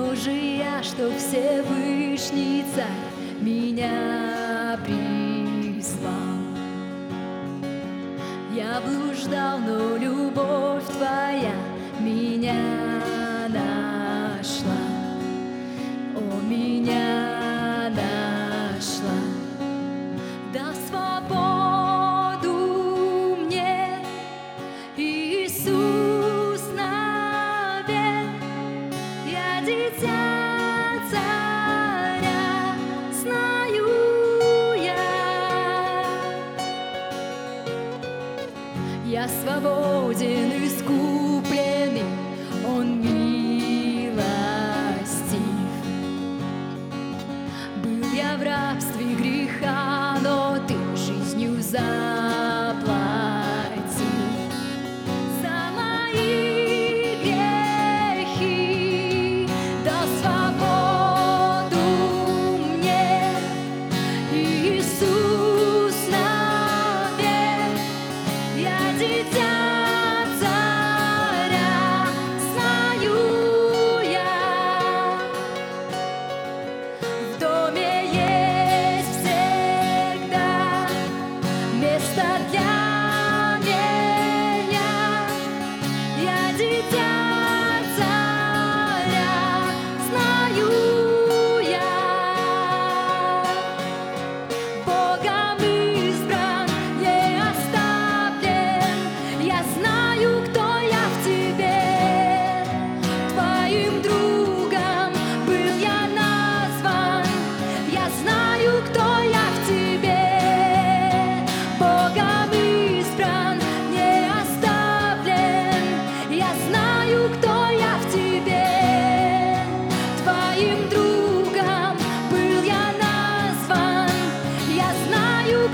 [0.00, 2.86] Но же я, что Всевышний Царь
[3.38, 6.14] меня призвал.
[8.54, 11.54] Я блуждал, но любовь твоя
[12.00, 12.54] меня
[13.50, 14.79] нашла.
[39.10, 42.04] Я свободен, искупленный,
[42.64, 44.20] Он милостив.
[47.82, 52.09] Был я в рабстве греха, но Ты жизнью за
[82.30, 82.89] Yeah.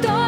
[0.00, 0.21] кто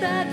[0.00, 0.29] that